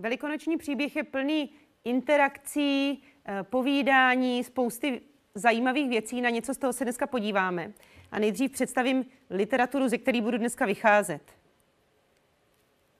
Velikonoční 0.00 0.56
příběh 0.56 0.96
je 0.96 1.04
plný 1.04 1.50
interakcí, 1.84 3.02
eh, 3.26 3.42
povídání, 3.42 4.44
spousty 4.44 5.00
zajímavých 5.34 5.88
věcí. 5.88 6.20
Na 6.20 6.30
něco 6.30 6.54
z 6.54 6.58
toho 6.58 6.72
se 6.72 6.84
dneska 6.84 7.06
podíváme. 7.06 7.72
A 8.12 8.18
nejdřív 8.18 8.50
představím 8.50 9.04
literaturu, 9.30 9.88
ze 9.88 9.98
které 9.98 10.20
budu 10.20 10.38
dneska 10.38 10.66
vycházet. 10.66 11.22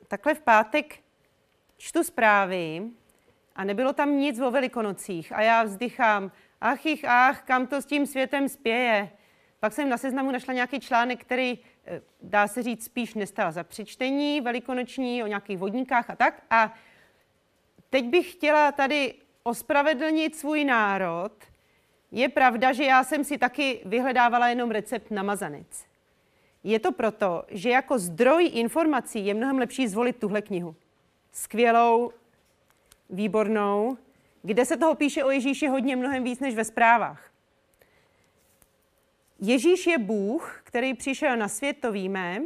Takhle 0.09 0.35
v 0.35 0.41
pátek 0.41 0.99
čtu 1.77 2.05
zprávy 2.05 2.83
a 3.55 3.65
nebylo 3.65 3.93
tam 3.93 4.17
nic 4.17 4.41
o 4.41 4.51
velikonocích. 4.51 5.33
A 5.33 5.43
já 5.43 5.63
vzdychám, 5.63 6.33
ach 6.61 6.87
ich, 6.87 7.05
ach, 7.05 7.43
kam 7.43 7.67
to 7.67 7.83
s 7.83 7.87
tím 7.87 8.07
světem 8.07 8.49
spěje. 8.49 9.11
Pak 9.61 9.73
jsem 9.73 9.89
na 9.89 9.99
seznamu 9.99 10.31
našla 10.31 10.55
nějaký 10.55 10.81
článek, 10.81 11.21
který, 11.21 11.59
eh, 11.87 12.03
dá 12.23 12.49
se 12.49 12.63
říct, 12.63 12.85
spíš 12.85 13.15
nestal 13.15 13.53
za 13.53 13.65
přečtení 13.65 14.41
velikonoční, 14.41 15.23
o 15.23 15.27
nějakých 15.27 15.59
vodníkách 15.59 16.11
a 16.11 16.17
tak. 16.17 16.43
A 16.51 16.75
teď 17.91 18.05
bych 18.05 18.33
chtěla 18.33 18.73
tady 18.73 19.15
ospravedlnit 19.43 20.37
svůj 20.37 20.65
národ. 20.65 21.33
Je 22.13 22.29
pravda, 22.29 22.73
že 22.73 22.85
já 22.85 23.05
jsem 23.05 23.25
si 23.25 23.39
taky 23.39 23.81
vyhledávala 23.85 24.49
jenom 24.49 24.71
recept 24.71 25.11
na 25.11 25.23
mazanec. 25.23 25.85
Je 26.65 26.79
to 26.79 26.93
proto, 26.93 27.45
že 27.49 27.71
jako 27.71 27.99
zdroj 27.99 28.51
informací 28.53 29.27
je 29.27 29.35
mnohem 29.35 29.59
lepší 29.59 29.89
zvolit 29.89 30.17
tuhle 30.17 30.43
knihu. 30.43 30.77
Skvělou, 31.33 32.13
výbornou, 33.11 33.99
kde 34.43 34.65
se 34.67 34.77
toho 34.77 34.95
píše 34.95 35.25
o 35.25 35.31
Ježíši 35.31 35.67
hodně 35.67 35.97
mnohem 35.97 36.25
víc 36.25 36.41
než 36.41 36.55
ve 36.55 36.65
zprávách. 36.65 37.31
Ježíš 39.41 39.87
je 39.87 39.99
Bůh, 39.99 40.61
který 40.65 40.95
přišel 40.95 41.37
na 41.37 41.49
svět, 41.49 41.77
to 41.81 41.93
víme, 41.93 42.43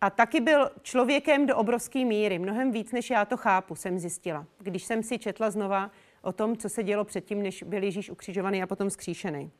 a 0.00 0.10
taky 0.10 0.40
byl 0.40 0.70
člověkem 0.82 1.46
do 1.46 1.56
obrovské 1.56 2.04
míry, 2.04 2.38
mnohem 2.38 2.70
víc, 2.70 2.92
než 2.92 3.10
já 3.10 3.24
to 3.24 3.36
chápu, 3.36 3.74
jsem 3.74 3.98
zjistila. 3.98 4.46
Když 4.58 4.84
jsem 4.84 5.02
si 5.02 5.18
četla 5.18 5.50
znova 5.50 5.90
o 6.22 6.32
tom, 6.32 6.56
co 6.56 6.68
se 6.68 6.82
dělo 6.82 7.04
předtím, 7.04 7.42
než 7.42 7.62
byl 7.62 7.82
Ježíš 7.82 8.10
ukřižovaný 8.10 8.62
a 8.62 8.66
potom 8.66 8.90
skříšený. 8.90 9.50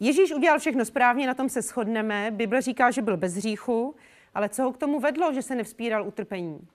Ježíš 0.00 0.32
udělal 0.32 0.58
všechno 0.58 0.84
správně, 0.84 1.26
na 1.26 1.34
tom 1.34 1.48
se 1.48 1.62
shodneme. 1.62 2.30
Bible 2.30 2.62
říká, 2.62 2.90
že 2.90 3.02
byl 3.02 3.16
bez 3.16 3.34
hříchu, 3.34 3.94
ale 4.34 4.48
co 4.48 4.62
ho 4.62 4.72
k 4.72 4.78
tomu 4.78 5.00
vedlo, 5.00 5.32
že 5.32 5.42
se 5.42 5.54
nevzpíral 5.54 6.06
utrpení? 6.06 6.68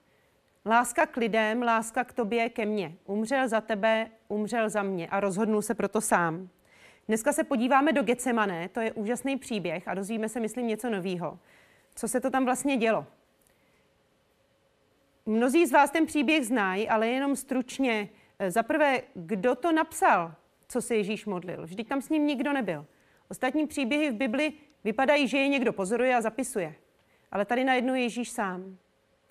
Láska 0.66 1.06
k 1.06 1.18
lidem, 1.18 1.62
láska 1.62 2.04
k 2.04 2.14
tobě, 2.14 2.50
ke 2.50 2.66
mně. 2.66 2.96
Umřel 3.06 3.48
za 3.48 3.62
tebe, 3.62 4.10
umřel 4.28 4.70
za 4.70 4.84
mě 4.84 5.08
a 5.08 5.20
rozhodnul 5.20 5.62
se 5.62 5.74
proto 5.76 6.02
sám. 6.02 6.50
Dneska 7.08 7.34
se 7.34 7.44
podíváme 7.44 7.94
do 7.94 8.04
Getsemane, 8.04 8.70
to 8.70 8.80
je 8.80 8.92
úžasný 8.92 9.38
příběh 9.38 9.88
a 9.88 9.94
dozvíme 9.94 10.30
se, 10.30 10.40
myslím, 10.40 10.68
něco 10.68 10.90
nového. 10.90 11.40
Co 11.96 12.08
se 12.08 12.22
to 12.22 12.30
tam 12.30 12.46
vlastně 12.46 12.78
dělo? 12.78 13.06
Mnozí 15.26 15.66
z 15.66 15.72
vás 15.72 15.92
ten 15.92 16.06
příběh 16.06 16.46
znají, 16.46 16.90
ale 16.90 17.08
jenom 17.08 17.36
stručně. 17.36 18.10
Za 18.48 18.64
prvé, 18.64 19.02
kdo 19.14 19.56
to 19.56 19.72
napsal, 19.72 20.36
co 20.68 20.82
se 20.82 20.96
Ježíš 20.96 21.26
modlil? 21.26 21.64
Vždyť 21.64 21.88
tam 21.88 22.02
s 22.02 22.10
ním 22.10 22.28
nikdo 22.28 22.54
nebyl. 22.54 22.86
Ostatní 23.30 23.68
příběhy 23.68 24.12
v 24.12 24.16
Bibli 24.16 24.54
vypadají, 24.84 25.28
že 25.28 25.38
je 25.38 25.48
někdo 25.48 25.74
pozoruje 25.74 26.16
a 26.16 26.22
zapisuje. 26.22 26.76
Ale 27.32 27.46
tady 27.46 27.64
najednou 27.64 27.94
Ježíš 27.94 28.32
sám 28.32 28.78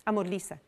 a 0.07 0.13
modlí 0.13 0.41
se. 0.41 0.59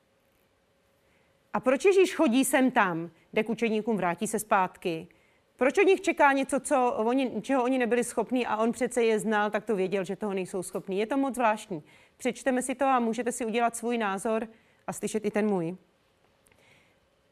A 1.53 1.61
proč 1.61 1.85
Ježíš 1.85 2.15
chodí 2.15 2.45
sem 2.45 2.71
tam, 2.71 3.11
jde 3.33 3.45
k 3.45 3.49
učeníkům, 3.49 3.97
vrátí 3.97 4.27
se 4.27 4.39
zpátky? 4.39 5.09
Proč 5.57 5.79
od 5.79 5.87
nich 5.87 6.01
čeká 6.01 6.33
něco, 6.33 6.61
co 6.61 6.93
oni, 6.93 7.43
čeho 7.43 7.65
oni 7.65 7.79
nebyli 7.79 8.05
schopní 8.05 8.47
a 8.47 8.57
on 8.57 8.73
přece 8.73 9.05
je 9.05 9.19
znal, 9.19 9.51
tak 9.51 9.65
to 9.65 9.77
věděl, 9.77 10.05
že 10.05 10.17
toho 10.17 10.35
nejsou 10.35 10.63
schopní. 10.63 10.99
Je 10.99 11.07
to 11.07 11.17
moc 11.17 11.35
zvláštní. 11.35 11.83
Přečteme 12.17 12.63
si 12.63 12.75
to 12.75 12.85
a 12.85 13.01
můžete 13.01 13.33
si 13.33 13.47
udělat 13.47 13.77
svůj 13.77 13.99
názor 13.99 14.49
a 14.87 14.93
slyšet 14.93 15.25
i 15.25 15.31
ten 15.31 15.47
můj. 15.47 15.77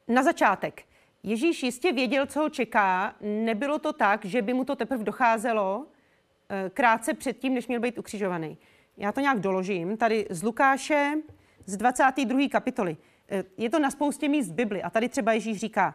Na 0.09 0.23
začátek. 0.23 0.83
Ježíš 1.23 1.63
jistě 1.63 1.93
věděl, 1.93 2.27
co 2.27 2.41
ho 2.41 2.49
čeká. 2.49 3.15
Nebylo 3.21 3.79
to 3.79 3.93
tak, 3.93 4.25
že 4.25 4.43
by 4.43 4.55
mu 4.55 4.65
to 4.65 4.77
teprve 4.77 5.05
docházelo 5.05 5.87
eh, 6.49 6.71
krátce 6.75 7.15
předtím, 7.15 7.55
než 7.55 7.67
měl 7.67 7.81
být 7.81 7.99
ukřižovaný. 7.99 8.59
Já 8.97 9.13
to 9.13 9.21
nějak 9.21 9.41
doložím. 9.41 9.97
Tady 9.97 10.27
z 10.31 10.43
Lukáše 10.43 11.15
z 11.67 11.77
22. 11.77 12.49
kapitoly. 12.49 12.97
Eh, 13.29 13.45
je 13.57 13.71
to 13.71 13.79
na 13.79 13.91
spoustě 13.91 14.29
míst 14.29 14.51
Bibli. 14.51 14.83
A 14.83 14.91
tady 14.91 15.09
třeba 15.09 15.33
Ježíš 15.33 15.59
říká, 15.59 15.95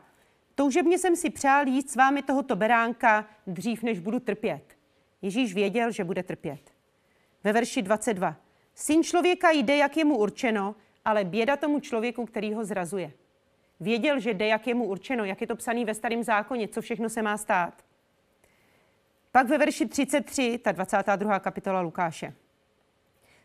toužebně 0.57 0.97
jsem 0.97 1.15
si 1.15 1.29
přál 1.29 1.67
jíst 1.67 1.89
s 1.89 1.95
vámi 1.95 2.21
tohoto 2.21 2.55
beránka 2.55 3.25
dřív, 3.47 3.83
než 3.83 3.99
budu 3.99 4.19
trpět. 4.19 4.77
Ježíš 5.21 5.53
věděl, 5.53 5.91
že 5.91 6.03
bude 6.03 6.23
trpět. 6.23 6.71
Ve 7.43 7.53
verši 7.53 7.81
22. 7.81 8.35
Syn 8.75 9.03
člověka 9.03 9.51
jde, 9.51 9.77
jak 9.77 9.97
je 9.97 10.05
mu 10.05 10.17
určeno, 10.17 10.75
ale 11.05 11.23
běda 11.23 11.57
tomu 11.57 11.79
člověku, 11.79 12.25
který 12.25 12.53
ho 12.53 12.65
zrazuje. 12.65 13.11
Věděl, 13.79 14.19
že 14.19 14.33
jde, 14.33 14.47
jak 14.47 14.67
je 14.67 14.75
mu 14.75 14.85
určeno, 14.85 15.25
jak 15.25 15.41
je 15.41 15.47
to 15.47 15.55
psané 15.55 15.85
ve 15.85 15.93
starém 15.93 16.23
zákoně, 16.23 16.67
co 16.67 16.81
všechno 16.81 17.09
se 17.09 17.21
má 17.21 17.37
stát. 17.37 17.85
Pak 19.31 19.47
ve 19.47 19.57
verši 19.57 19.85
33, 19.85 20.57
ta 20.63 20.71
22. 20.71 21.39
kapitola 21.39 21.81
Lukáše. 21.81 22.33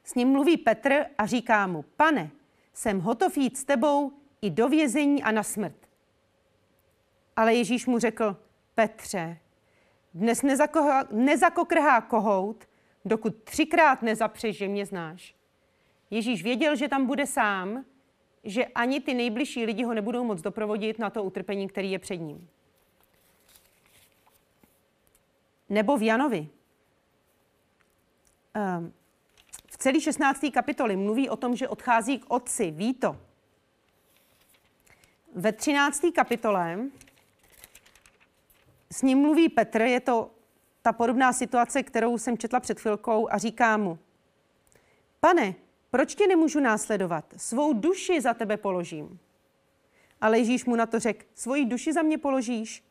S 0.05 0.15
ním 0.15 0.29
mluví 0.29 0.57
Petr 0.57 1.07
a 1.19 1.27
říká 1.27 1.67
mu, 1.67 1.83
pane, 1.83 2.31
jsem 2.73 3.01
hotov 3.01 3.37
jít 3.37 3.57
s 3.57 3.65
tebou 3.65 4.13
i 4.43 4.51
do 4.51 4.69
vězení 4.69 5.23
a 5.23 5.31
na 5.31 5.43
smrt. 5.43 5.92
Ale 7.37 7.55
Ježíš 7.55 7.87
mu 7.87 7.99
řekl, 7.99 8.37
Petře, 8.75 9.39
dnes 10.15 10.43
nezako- 10.43 11.07
nezakokrhá 11.11 12.01
kohout, 12.01 12.69
dokud 13.05 13.45
třikrát 13.45 14.03
nezapřeš, 14.03 14.57
že 14.57 14.69
mě 14.69 14.87
znáš. 14.87 15.35
Ježíš 16.11 16.43
věděl, 16.43 16.77
že 16.77 16.89
tam 16.89 17.07
bude 17.07 17.27
sám, 17.27 17.85
že 18.45 18.67
ani 18.67 19.01
ty 19.01 19.15
nejbližší 19.15 19.65
lidi 19.65 19.85
ho 19.85 19.95
nebudou 19.95 20.25
moc 20.25 20.41
doprovodit 20.41 20.99
na 20.99 21.11
to 21.11 21.23
utrpení, 21.23 21.69
který 21.69 21.91
je 21.91 21.99
před 21.99 22.17
ním. 22.17 22.49
Nebo 25.69 25.97
v 25.97 26.03
Janovi. 26.03 26.49
Um, 28.79 28.93
v 29.67 29.79
celé 29.79 30.01
16. 30.01 30.51
kapitoli 30.55 30.97
mluví 30.97 31.29
o 31.29 31.37
tom, 31.37 31.57
že 31.57 31.69
odchází 31.69 32.19
k 32.19 32.25
otci. 32.29 32.71
Ví 32.71 32.95
to. 32.95 33.17
Ve 35.35 35.53
13. 35.53 36.03
kapitole 36.15 36.79
s 38.93 39.03
ním 39.03 39.19
mluví 39.19 39.49
Petr, 39.49 39.83
je 39.83 40.01
to 40.01 40.31
ta 40.83 40.93
podobná 40.93 41.33
situace, 41.33 41.83
kterou 41.83 42.19
jsem 42.19 42.39
četla 42.39 42.61
před 42.61 42.81
chvilkou 42.81 43.29
a 43.31 43.39
říká 43.39 43.77
mu, 43.77 43.99
pane, 45.21 45.55
proč 45.91 46.15
tě 46.15 46.27
nemůžu 46.27 46.61
následovat? 46.61 47.25
Svou 47.37 47.73
duši 47.73 48.21
za 48.21 48.35
tebe 48.35 48.57
položím. 48.57 49.19
Ale 50.21 50.39
Ježíš 50.39 50.65
mu 50.65 50.77
na 50.77 50.87
to 50.87 50.99
řekl, 50.99 51.27
svoji 51.35 51.65
duši 51.65 51.93
za 51.93 52.03
mě 52.03 52.19
položíš? 52.19 52.85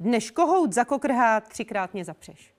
Dneš 0.00 0.30
kohout 0.30 0.72
zakokrhá, 0.72 1.40
třikrát 1.40 1.94
mě 1.94 2.04
zapřeš. 2.04 2.54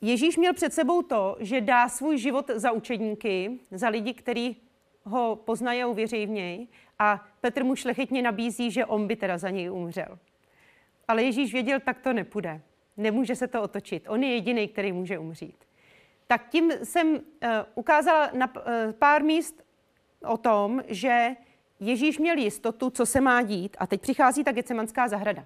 Ježíš 0.00 0.36
měl 0.36 0.54
před 0.54 0.74
sebou 0.74 1.02
to, 1.02 1.36
že 1.40 1.60
dá 1.60 1.88
svůj 1.88 2.18
život 2.18 2.50
za 2.54 2.72
učedníky, 2.72 3.58
za 3.70 3.88
lidi, 3.88 4.14
kteří 4.14 4.65
ho 5.06 5.36
poznají 5.44 5.82
a 5.82 5.86
uvěří 5.86 6.26
v 6.26 6.30
něj. 6.30 6.68
A 6.98 7.28
Petr 7.40 7.64
mu 7.64 7.76
šlechetně 7.76 8.22
nabízí, 8.22 8.70
že 8.70 8.86
on 8.86 9.06
by 9.06 9.16
teda 9.16 9.38
za 9.38 9.50
něj 9.50 9.70
umřel. 9.70 10.18
Ale 11.08 11.22
Ježíš 11.22 11.52
věděl, 11.52 11.80
tak 11.80 12.00
to 12.00 12.12
nepůjde. 12.12 12.60
Nemůže 12.96 13.36
se 13.36 13.46
to 13.48 13.62
otočit. 13.62 14.08
On 14.08 14.22
je 14.22 14.34
jediný, 14.34 14.68
který 14.68 14.92
může 14.92 15.18
umřít. 15.18 15.64
Tak 16.26 16.48
tím 16.48 16.72
jsem 16.82 17.08
uh, 17.14 17.20
ukázala 17.74 18.30
na 18.34 18.56
uh, 18.56 18.62
pár 18.92 19.22
míst 19.22 19.62
o 20.24 20.36
tom, 20.36 20.82
že 20.88 21.36
Ježíš 21.80 22.18
měl 22.18 22.38
jistotu, 22.38 22.90
co 22.90 23.06
se 23.06 23.20
má 23.20 23.42
dít. 23.42 23.76
A 23.80 23.86
teď 23.86 24.00
přichází 24.00 24.44
ta 24.44 24.52
Gecemanská 24.52 25.08
zahrada. 25.08 25.44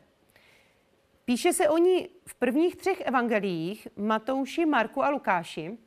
Píše 1.25 1.53
se 1.53 1.69
o 1.69 1.79
ní 1.79 2.09
v 2.27 2.35
prvních 2.35 2.77
třech 2.77 3.01
evangeliích, 3.01 3.89
Matouši, 3.97 4.67
Marku 4.67 5.05
a 5.05 5.11
Lukáši. 5.11 5.79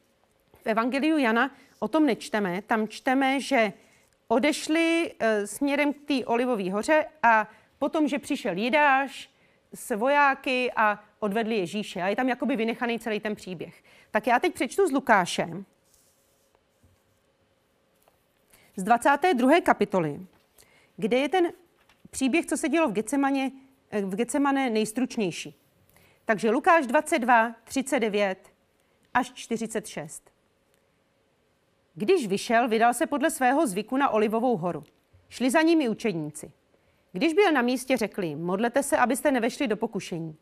V 0.63 0.67
evangeliu 0.67 1.17
Jana 1.17 1.51
o 1.79 1.87
tom 1.87 2.05
nečteme. 2.05 2.61
Tam 2.61 2.87
čteme, 2.87 3.39
že 3.39 3.73
odešli 4.27 5.11
e, 5.19 5.47
směrem 5.47 5.93
k 5.93 5.97
té 6.07 6.25
Olivové 6.25 6.71
hoře 6.71 7.05
a 7.23 7.49
potom, 7.79 8.07
že 8.07 8.19
přišel 8.19 8.57
Jidáš 8.57 9.29
s 9.73 9.95
vojáky 9.95 10.71
a 10.75 11.03
odvedli 11.19 11.55
Ježíše. 11.57 12.01
A 12.01 12.07
je 12.07 12.15
tam 12.15 12.29
jakoby 12.29 12.55
vynechaný 12.55 12.99
celý 12.99 13.19
ten 13.19 13.35
příběh. 13.35 13.83
Tak 14.11 14.27
já 14.27 14.39
teď 14.39 14.53
přečtu 14.53 14.87
z 14.87 14.91
Lukáše, 14.91 15.49
z 18.75 18.83
22. 18.83 19.61
kapitoly, 19.61 20.19
kde 20.97 21.17
je 21.17 21.29
ten 21.29 21.53
příběh, 22.09 22.45
co 22.45 22.57
se 22.57 22.69
dělo 22.69 22.87
v 22.87 22.93
Gecemaně, 22.93 23.51
v 24.01 24.15
Getsemane 24.15 24.69
nejstručnější. 24.69 25.55
Takže 26.25 26.49
Lukáš 26.49 26.87
22, 26.87 27.55
39 27.63 28.53
až 29.13 29.31
46. 29.33 30.32
Když 31.95 32.27
vyšel, 32.27 32.67
vydal 32.67 32.93
se 32.93 33.05
podle 33.05 33.31
svého 33.31 33.67
zvyku 33.67 33.97
na 33.97 34.09
Olivovou 34.09 34.57
horu. 34.57 34.83
Šli 35.29 35.51
za 35.51 35.61
ním 35.61 35.81
i 35.81 35.89
učedníci. 35.89 36.51
Když 37.11 37.33
byl 37.33 37.51
na 37.51 37.61
místě, 37.61 37.97
řekli, 37.97 38.35
modlete 38.35 38.83
se, 38.83 38.97
abyste 38.97 39.31
nevešli 39.31 39.67
do 39.67 39.77
pokušení. 39.77 40.37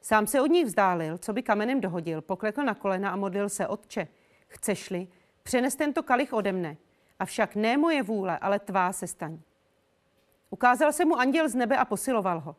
Sám 0.00 0.26
se 0.26 0.40
od 0.40 0.46
nich 0.46 0.66
vzdálil, 0.66 1.18
co 1.18 1.32
by 1.32 1.42
kamenem 1.42 1.80
dohodil, 1.80 2.22
poklekl 2.22 2.62
na 2.62 2.74
kolena 2.74 3.10
a 3.10 3.16
modlil 3.16 3.48
se, 3.48 3.66
Otče, 3.66 4.08
chceš-li, 4.48 5.08
přenes 5.42 5.76
tento 5.76 6.02
kalich 6.02 6.32
ode 6.32 6.52
mne, 6.52 6.76
avšak 7.18 7.54
ne 7.54 7.76
moje 7.76 8.02
vůle, 8.02 8.38
ale 8.38 8.58
tvá 8.58 8.92
se 8.92 9.06
staň. 9.06 9.38
Ukázal 10.50 10.92
se 10.92 11.04
mu 11.04 11.16
anděl 11.16 11.48
z 11.48 11.54
nebe 11.54 11.76
a 11.76 11.84
posiloval 11.84 12.40
ho. 12.40 12.56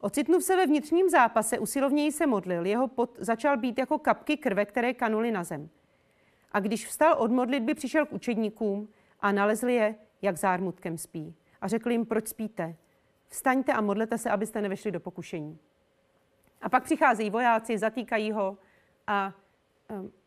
Ocitnuv 0.00 0.44
se 0.44 0.56
ve 0.56 0.66
vnitřním 0.66 1.10
zápase, 1.10 1.58
usilovněji 1.58 2.12
se 2.12 2.26
modlil, 2.26 2.66
jeho 2.66 2.88
pot 2.88 3.16
začal 3.18 3.56
být 3.56 3.78
jako 3.78 3.98
kapky 3.98 4.36
krve, 4.36 4.64
které 4.64 4.94
kanuly 4.94 5.30
na 5.30 5.44
zem. 5.44 5.68
A 6.56 6.60
když 6.60 6.86
vstal 6.86 7.14
od 7.18 7.30
modlitby, 7.30 7.74
přišel 7.74 8.06
k 8.06 8.12
učedníkům 8.12 8.88
a 9.20 9.32
nalezli 9.32 9.74
je, 9.74 9.94
jak 10.22 10.36
zármutkem 10.36 10.98
spí. 10.98 11.34
A 11.60 11.68
řekl 11.68 11.90
jim, 11.90 12.06
proč 12.06 12.28
spíte? 12.28 12.76
Vstaňte 13.28 13.72
a 13.72 13.80
modlete 13.80 14.18
se, 14.18 14.30
abyste 14.30 14.60
nevešli 14.60 14.90
do 14.90 15.00
pokušení. 15.00 15.58
A 16.62 16.68
pak 16.68 16.84
přicházejí 16.84 17.30
vojáci, 17.30 17.78
zatýkají 17.78 18.32
ho 18.32 18.58
a 19.06 19.32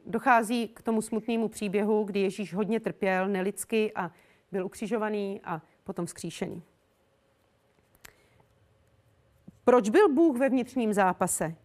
dochází 0.06 0.68
k 0.68 0.82
tomu 0.82 1.02
smutnému 1.02 1.48
příběhu, 1.48 2.04
kdy 2.04 2.20
Ježíš 2.20 2.54
hodně 2.54 2.80
trpěl 2.80 3.28
nelidsky 3.28 3.92
a 3.96 4.12
byl 4.52 4.66
ukřižovaný 4.66 5.42
a 5.44 5.62
potom 5.84 6.06
vzkříšený. 6.06 6.64
Proč 9.64 9.90
byl 9.90 10.14
Bůh 10.14 10.38
ve 10.38 10.50
vnitřním 10.50 10.94
zápase? 10.94 11.56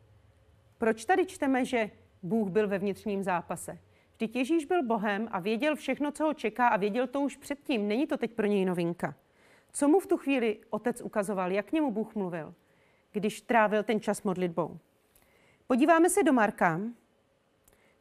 Proč 0.78 1.04
tady 1.04 1.26
čteme, 1.26 1.64
že 1.64 1.90
Bůh 2.22 2.48
byl 2.48 2.68
ve 2.68 2.78
vnitřním 2.78 3.22
zápase? 3.22 3.78
Vždyť 4.14 4.36
Ježíš 4.36 4.64
byl 4.64 4.82
Bohem 4.82 5.28
a 5.32 5.40
věděl 5.40 5.76
všechno, 5.76 6.12
co 6.12 6.24
ho 6.24 6.34
čeká 6.34 6.68
a 6.68 6.76
věděl 6.76 7.06
to 7.06 7.20
už 7.20 7.36
předtím. 7.36 7.88
Není 7.88 8.06
to 8.06 8.16
teď 8.16 8.32
pro 8.32 8.46
něj 8.46 8.64
novinka. 8.64 9.14
Co 9.72 9.88
mu 9.88 10.00
v 10.00 10.06
tu 10.06 10.16
chvíli 10.16 10.60
otec 10.70 11.00
ukazoval? 11.00 11.52
Jak 11.52 11.66
k 11.66 11.72
němu 11.72 11.90
Bůh 11.90 12.14
mluvil, 12.14 12.54
když 13.12 13.40
trávil 13.40 13.82
ten 13.82 14.00
čas 14.00 14.22
modlitbou? 14.22 14.78
Podíváme 15.66 16.10
se 16.10 16.22
do 16.22 16.32
Marka, 16.32 16.80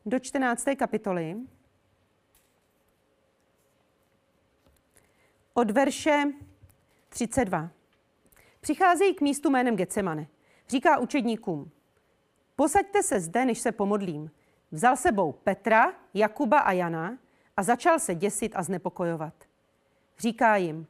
do 0.06 0.20
14. 0.20 0.66
kapitoly, 0.78 1.36
od 5.54 5.72
verše 5.72 6.24
32. 7.10 7.70
Přicházejí 8.62 9.14
k 9.14 9.22
místu 9.22 9.50
jménem 9.50 9.76
Getsemane. 9.76 10.28
Říká 10.68 10.98
učedníkům, 10.98 11.72
posaďte 12.56 13.04
se 13.04 13.20
zde, 13.20 13.46
než 13.46 13.60
se 13.60 13.72
pomodlím. 13.72 14.32
Vzal 14.74 14.98
sebou 14.98 15.32
Petra, 15.32 15.94
Jakuba 16.14 16.60
a 16.60 16.72
Jana 16.72 17.18
a 17.58 17.64
začal 17.64 18.00
se 18.00 18.16
děsit 18.16 18.56
a 18.56 18.64
znepokojovat. 18.64 19.34
Říká 20.20 20.56
jim, 20.56 20.88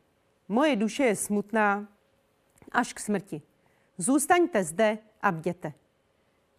moje 0.48 0.76
duše 0.76 1.04
je 1.04 1.16
smutná 1.16 1.88
až 2.72 2.94
k 2.94 3.00
smrti. 3.00 3.42
Zůstaňte 3.98 4.64
zde 4.64 4.98
a 5.22 5.32
bděte. 5.32 5.74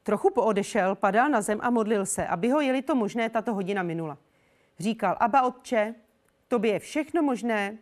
Trochu 0.03 0.31
poodešel, 0.31 0.95
padal 0.95 1.29
na 1.29 1.41
zem 1.41 1.59
a 1.63 1.71
modlil 1.71 2.07
se, 2.07 2.27
aby 2.27 2.51
ho 2.51 2.61
jeli 2.61 2.83
to 2.83 2.95
možné, 2.95 3.31
tato 3.31 3.55
hodina 3.55 3.83
minula. 3.83 4.19
Říkal, 4.79 5.17
Aba 5.21 5.43
otče, 5.43 5.95
tobě 6.49 6.73
je 6.73 6.79
všechno 6.79 7.23
možné, 7.23 7.79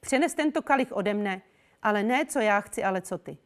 přenes 0.00 0.34
tento 0.34 0.62
kalich 0.62 0.92
ode 0.92 1.14
mne, 1.14 1.42
ale 1.82 2.02
ne, 2.02 2.26
co 2.26 2.40
já 2.40 2.60
chci, 2.60 2.84
ale 2.84 3.00
co 3.00 3.18
ty. 3.18 3.38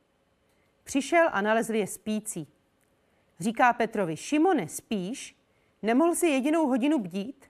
Přišel 0.84 1.28
a 1.32 1.40
nalezl 1.40 1.74
je 1.74 1.86
spící. 1.86 2.48
Říká 3.42 3.72
Petrovi, 3.72 4.16
Šimone, 4.16 4.68
spíš? 4.68 5.36
Nemohl 5.82 6.14
si 6.14 6.26
jedinou 6.26 6.66
hodinu 6.66 6.98
bdít? 6.98 7.46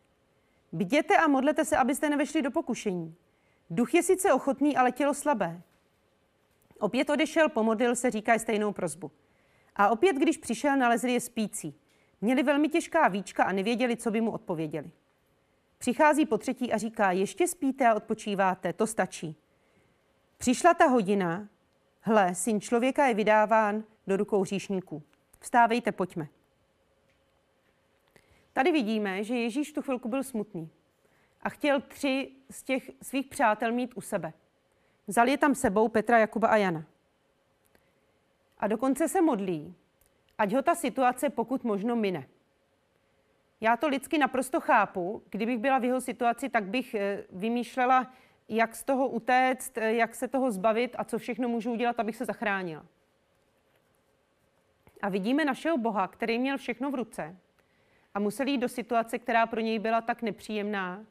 Bděte 0.73 1.17
a 1.17 1.29
modlete 1.29 1.65
se, 1.65 1.77
abyste 1.77 2.11
nevešli 2.11 2.43
do 2.43 2.51
pokušení. 2.51 3.15
Duch 3.71 3.95
je 3.95 4.03
sice 4.03 4.33
ochotný, 4.33 4.77
ale 4.77 4.93
tělo 4.93 5.15
slabé. 5.15 5.63
Opět 6.79 7.11
odešel, 7.11 7.49
pomodlil 7.49 7.97
se, 7.97 8.11
říká 8.11 8.39
stejnou 8.39 8.73
prozbu. 8.73 9.11
A 9.77 9.89
opět, 9.89 10.17
když 10.17 10.37
přišel, 10.37 10.77
nalezli 10.77 11.13
je 11.13 11.21
spící. 11.21 11.75
Měli 12.21 12.43
velmi 12.43 12.69
těžká 12.69 13.09
víčka 13.09 13.45
a 13.45 13.53
nevěděli, 13.53 13.97
co 13.97 14.11
by 14.11 14.21
mu 14.21 14.31
odpověděli. 14.31 14.91
Přichází 15.79 16.27
po 16.27 16.39
třetí 16.39 16.73
a 16.73 16.79
říká, 16.79 17.13
ještě 17.13 17.49
spíte 17.49 17.89
a 17.89 17.95
odpočíváte, 17.95 18.73
to 18.73 18.87
stačí. 18.87 19.37
Přišla 20.39 20.75
ta 20.75 20.87
hodina, 20.87 21.49
hle, 22.01 22.35
syn 22.35 22.61
člověka 22.61 23.07
je 23.07 23.15
vydáván 23.15 23.85
do 24.07 24.17
rukou 24.17 24.43
hříšníků. 24.43 25.03
Vstávejte, 25.43 25.93
pojďme. 25.93 26.29
Tady 28.53 28.73
vidíme, 28.73 29.25
že 29.25 29.35
Ježíš 29.35 29.73
tu 29.73 29.83
chvilku 29.83 30.09
byl 30.09 30.23
smutný 30.23 30.71
a 31.43 31.49
chtěl 31.49 31.81
tři 31.81 32.33
z 32.51 32.63
těch 32.63 32.91
svých 33.03 33.27
přátel 33.27 33.73
mít 33.73 33.93
u 33.97 34.01
sebe. 34.01 34.33
Vzal 35.07 35.29
je 35.29 35.39
tam 35.39 35.55
sebou 35.55 35.89
Petra, 35.89 36.19
Jakuba 36.19 36.49
a 36.49 36.57
Jana. 36.57 36.85
A 38.59 38.67
dokonce 38.67 39.09
se 39.09 39.21
modlí, 39.21 39.75
ať 40.39 40.53
ho 40.53 40.63
ta 40.63 40.75
situace 40.75 41.31
pokud 41.31 41.65
možno 41.65 41.97
mine. 41.97 42.29
Já 43.61 43.77
to 43.77 43.89
lidsky 43.89 44.19
naprosto 44.19 44.61
chápu. 44.61 45.23
Kdybych 45.31 45.59
byla 45.59 45.79
v 45.79 45.85
jeho 45.85 46.01
situaci, 46.01 46.49
tak 46.49 46.65
bych 46.65 46.95
eh, 46.95 47.25
vymýšlela, 47.31 48.13
jak 48.49 48.77
z 48.77 48.85
toho 48.85 49.09
utéct, 49.09 49.79
eh, 49.79 49.93
jak 49.93 50.15
se 50.15 50.29
toho 50.29 50.51
zbavit 50.51 50.97
a 50.99 51.05
co 51.05 51.19
všechno 51.19 51.49
můžu 51.49 51.73
udělat, 51.73 52.01
abych 52.01 52.17
se 52.17 52.25
zachránila. 52.25 52.87
A 55.03 55.09
vidíme 55.09 55.45
našeho 55.45 55.79
Boha, 55.79 56.09
který 56.09 56.39
měl 56.39 56.59
všechno 56.59 56.91
v 56.91 56.95
ruce 56.95 57.37
a 58.15 58.19
musel 58.19 58.47
jít 58.47 58.59
do 58.59 58.69
situace, 58.69 59.19
která 59.19 59.47
pro 59.47 59.61
něj 59.61 59.79
byla 59.79 60.01
tak 60.01 60.23
nepříjemná 60.23 61.05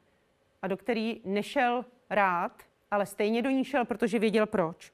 a 0.61 0.67
do 0.67 0.77
který 0.77 1.21
nešel 1.25 1.85
rád, 2.09 2.63
ale 2.91 3.05
stejně 3.05 3.41
do 3.41 3.49
ní 3.49 3.65
šel, 3.65 3.85
protože 3.85 4.19
věděl 4.19 4.45
proč. 4.45 4.93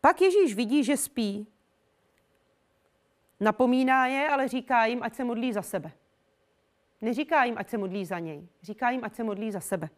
Pak 0.00 0.20
Ježíš 0.20 0.54
vidí, 0.54 0.84
že 0.84 0.96
spí. 0.96 1.46
Napomíná 3.40 4.06
je, 4.06 4.28
ale 4.28 4.48
říká 4.48 4.86
jim, 4.86 5.02
ať 5.02 5.14
se 5.14 5.24
modlí 5.24 5.52
za 5.52 5.62
sebe. 5.62 5.92
Neříká 7.00 7.44
jim, 7.44 7.54
ať 7.58 7.68
se 7.68 7.78
modlí 7.78 8.04
za 8.04 8.18
něj. 8.18 8.48
Říká 8.62 8.90
jim, 8.90 9.04
ať 9.04 9.14
se 9.14 9.24
modlí 9.24 9.52
za 9.52 9.60
sebe. 9.60 9.88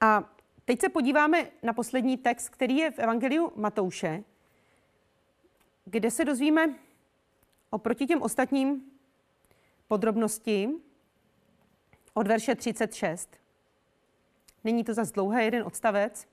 A 0.00 0.33
teď 0.64 0.80
se 0.80 0.88
podíváme 0.88 1.50
na 1.62 1.72
poslední 1.72 2.16
text, 2.16 2.48
který 2.48 2.76
je 2.76 2.90
v 2.90 2.98
Evangeliu 2.98 3.52
Matouše, 3.56 4.24
kde 5.84 6.10
se 6.10 6.24
dozvíme 6.24 6.74
oproti 7.70 8.06
těm 8.06 8.22
ostatním 8.22 8.82
podrobnosti 9.88 10.68
od 12.14 12.26
verše 12.26 12.54
36. 12.54 13.36
Není 14.64 14.84
to 14.84 14.94
zas 14.94 15.12
dlouhé, 15.12 15.44
jeden 15.44 15.66
odstavec. 15.66 16.26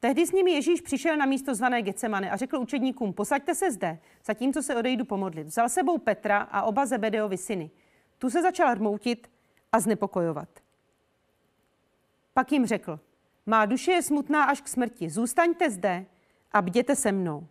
Tehdy 0.00 0.26
s 0.26 0.32
nimi 0.32 0.50
Ježíš 0.50 0.80
přišel 0.80 1.16
na 1.16 1.26
místo 1.26 1.54
zvané 1.54 1.82
Getsemane 1.82 2.30
a 2.30 2.36
řekl 2.36 2.58
učedníkům, 2.58 3.12
posaďte 3.12 3.54
se 3.54 3.72
zde, 3.72 3.98
zatímco 4.24 4.62
se 4.62 4.76
odejdu 4.76 5.04
pomodlit. 5.04 5.46
Vzal 5.46 5.68
sebou 5.68 5.98
Petra 5.98 6.38
a 6.38 6.62
oba 6.62 6.86
Zebedeovi 6.86 7.36
syny. 7.36 7.70
Tu 8.18 8.30
se 8.30 8.42
začal 8.42 8.74
rmoutit 8.74 9.30
a 9.72 9.80
znepokojovat. 9.80 10.48
Pak 12.34 12.52
jim 12.52 12.66
řekl, 12.66 13.00
má 13.46 13.66
duše 13.66 13.92
je 13.92 14.02
smutná 14.02 14.44
až 14.44 14.60
k 14.60 14.68
smrti, 14.68 15.10
zůstaňte 15.10 15.70
zde 15.70 16.06
a 16.52 16.62
bděte 16.62 16.96
se 16.96 17.12
mnou. 17.12 17.46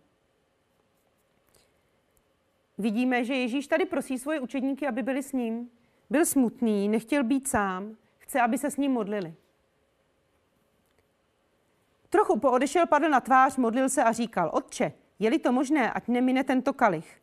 Vidíme, 2.78 3.24
že 3.24 3.34
Ježíš 3.34 3.66
tady 3.66 3.84
prosí 3.84 4.18
svoje 4.18 4.40
učedníky, 4.40 4.86
aby 4.86 5.02
byli 5.02 5.22
s 5.22 5.32
ním. 5.32 5.70
Byl 6.10 6.26
smutný, 6.26 6.88
nechtěl 6.88 7.24
být 7.24 7.48
sám, 7.48 7.96
chce, 8.18 8.40
aby 8.40 8.58
se 8.58 8.70
s 8.70 8.76
ním 8.76 8.92
modlili. 8.92 9.34
Trochu 12.08 12.38
poodešel, 12.38 12.86
padl 12.86 13.08
na 13.08 13.20
tvář, 13.20 13.56
modlil 13.56 13.88
se 13.88 14.04
a 14.04 14.12
říkal, 14.12 14.50
Otče, 14.52 14.92
je-li 15.18 15.38
to 15.38 15.52
možné, 15.52 15.92
ať 15.92 16.08
nemine 16.08 16.44
tento 16.44 16.72
kalich. 16.72 17.20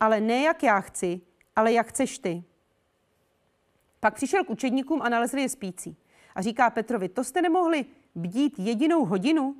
Ale 0.00 0.20
ne 0.20 0.42
jak 0.42 0.62
já 0.62 0.80
chci, 0.80 1.20
ale 1.56 1.72
jak 1.72 1.86
chceš 1.86 2.18
ty. 2.18 2.44
Pak 4.00 4.14
přišel 4.14 4.44
k 4.44 4.50
učedníkům 4.50 5.02
a 5.02 5.08
nalezli 5.08 5.42
je 5.42 5.48
spící. 5.48 5.96
A 6.34 6.42
říká 6.42 6.70
Petrovi, 6.70 7.08
to 7.08 7.24
jste 7.24 7.42
nemohli 7.42 7.86
bdít 8.18 8.58
jedinou 8.58 9.04
hodinu? 9.04 9.56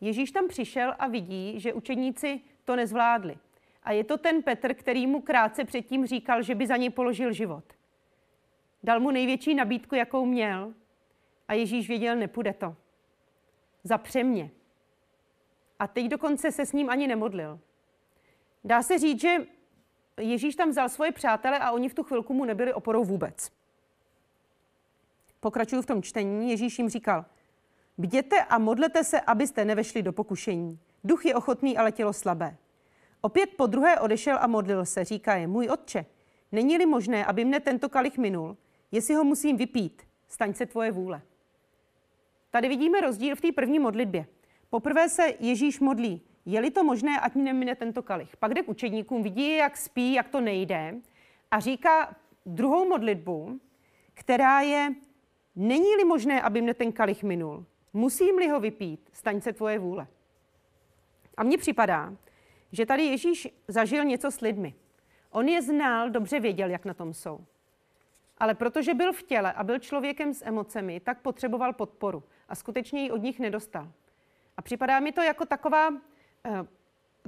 Ježíš 0.00 0.30
tam 0.30 0.48
přišel 0.48 0.94
a 0.98 1.08
vidí, 1.08 1.60
že 1.60 1.72
učedníci 1.72 2.40
to 2.64 2.76
nezvládli. 2.76 3.38
A 3.82 3.92
je 3.92 4.04
to 4.04 4.18
ten 4.18 4.42
Petr, 4.42 4.74
který 4.74 5.06
mu 5.06 5.20
krátce 5.20 5.64
předtím 5.64 6.06
říkal, 6.06 6.42
že 6.42 6.54
by 6.54 6.66
za 6.66 6.76
něj 6.76 6.90
položil 6.90 7.32
život. 7.32 7.64
Dal 8.82 9.00
mu 9.00 9.10
největší 9.10 9.54
nabídku, 9.54 9.94
jakou 9.94 10.26
měl, 10.26 10.74
a 11.48 11.54
Ježíš 11.54 11.88
věděl, 11.88 12.16
nepůjde 12.16 12.52
to. 12.52 12.76
Zapře 13.84 14.24
mě. 14.24 14.50
A 15.78 15.86
teď 15.86 16.06
dokonce 16.06 16.52
se 16.52 16.66
s 16.66 16.72
ním 16.72 16.90
ani 16.90 17.06
nemodlil. 17.06 17.60
Dá 18.64 18.82
se 18.82 18.98
říct, 18.98 19.20
že 19.20 19.46
Ježíš 20.20 20.56
tam 20.56 20.70
vzal 20.70 20.88
svoje 20.88 21.12
přátele 21.12 21.58
a 21.58 21.70
oni 21.70 21.88
v 21.88 21.94
tu 21.94 22.02
chvilku 22.02 22.34
mu 22.34 22.44
nebyli 22.44 22.74
oporou 22.74 23.04
vůbec. 23.04 23.61
Pokračuju 25.42 25.82
v 25.82 25.86
tom 25.86 26.02
čtení. 26.02 26.50
Ježíš 26.50 26.78
jim 26.78 26.88
říkal, 26.88 27.24
bděte 27.98 28.44
a 28.44 28.58
modlete 28.58 29.04
se, 29.04 29.20
abyste 29.20 29.64
nevešli 29.64 30.02
do 30.02 30.12
pokušení. 30.12 30.78
Duch 31.04 31.26
je 31.26 31.34
ochotný, 31.34 31.78
ale 31.78 31.92
tělo 31.92 32.12
slabé. 32.12 32.56
Opět 33.20 33.50
po 33.56 33.66
druhé 33.66 34.00
odešel 34.00 34.38
a 34.40 34.46
modlil 34.46 34.86
se. 34.86 35.04
Říká 35.04 35.34
je, 35.34 35.46
můj 35.46 35.68
otče, 35.68 36.06
není-li 36.52 36.86
možné, 36.86 37.26
aby 37.26 37.44
mne 37.44 37.60
tento 37.60 37.88
kalich 37.88 38.18
minul, 38.18 38.56
jestli 38.92 39.14
ho 39.14 39.24
musím 39.24 39.56
vypít, 39.56 40.02
staň 40.28 40.54
se 40.54 40.66
tvoje 40.66 40.90
vůle. 40.90 41.22
Tady 42.50 42.68
vidíme 42.68 43.00
rozdíl 43.00 43.36
v 43.36 43.40
té 43.40 43.52
první 43.52 43.78
modlitbě. 43.78 44.26
Poprvé 44.70 45.08
se 45.08 45.34
Ježíš 45.40 45.80
modlí 45.80 46.22
je-li 46.46 46.70
to 46.70 46.84
možné, 46.84 47.20
ať 47.20 47.34
mi 47.34 47.42
nemine 47.42 47.74
tento 47.74 48.02
kalich. 48.02 48.36
Pak 48.36 48.54
jde 48.54 48.62
k 48.62 48.68
učedníkům, 48.68 49.22
vidí, 49.22 49.56
jak 49.56 49.76
spí, 49.76 50.12
jak 50.12 50.28
to 50.28 50.40
nejde 50.40 50.94
a 51.50 51.60
říká 51.60 52.16
druhou 52.46 52.88
modlitbu, 52.88 53.60
která 54.14 54.60
je, 54.60 54.94
není-li 55.56 56.04
možné, 56.04 56.42
aby 56.42 56.62
mne 56.62 56.74
ten 56.74 56.92
kalich 56.92 57.22
minul, 57.22 57.66
musím-li 57.92 58.48
ho 58.48 58.60
vypít, 58.60 59.08
staň 59.12 59.40
se 59.40 59.52
tvoje 59.52 59.78
vůle. 59.78 60.06
A 61.36 61.42
mně 61.42 61.58
připadá, 61.58 62.14
že 62.72 62.86
tady 62.86 63.02
Ježíš 63.02 63.48
zažil 63.68 64.04
něco 64.04 64.30
s 64.30 64.40
lidmi. 64.40 64.74
On 65.30 65.48
je 65.48 65.62
znal, 65.62 66.10
dobře 66.10 66.40
věděl, 66.40 66.70
jak 66.70 66.84
na 66.84 66.94
tom 66.94 67.14
jsou. 67.14 67.44
Ale 68.38 68.54
protože 68.54 68.94
byl 68.94 69.12
v 69.12 69.22
těle 69.22 69.52
a 69.52 69.64
byl 69.64 69.78
člověkem 69.78 70.34
s 70.34 70.46
emocemi, 70.46 71.00
tak 71.00 71.20
potřeboval 71.20 71.72
podporu 71.72 72.22
a 72.48 72.54
skutečně 72.54 73.02
ji 73.02 73.10
od 73.10 73.22
nich 73.22 73.40
nedostal. 73.40 73.92
A 74.56 74.62
připadá 74.62 75.00
mi 75.00 75.12
to 75.12 75.22
jako 75.22 75.46
taková, 75.46 75.90
eh, 76.44 76.66